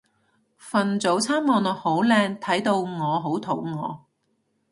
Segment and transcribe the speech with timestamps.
[0.57, 3.99] 份早餐望落好靚睇到我好肚餓